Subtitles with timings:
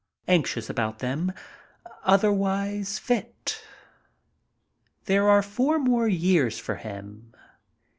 [0.27, 1.31] Anxious about them,
[2.03, 3.61] otherwise fit.
[5.05, 7.35] There are four more years for him.